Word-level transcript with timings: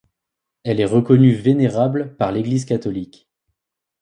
Elle 0.63 0.79
est 0.79 0.85
reconnue 0.85 1.31
vénérable 1.35 2.15
par 2.17 2.31
l'Eglise 2.31 2.65
catholique. 2.65 3.29